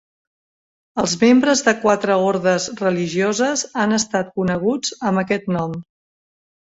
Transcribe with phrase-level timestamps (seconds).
[1.01, 5.77] Els membres de quatre ordes religioses han estat coneguts amb aquest nom.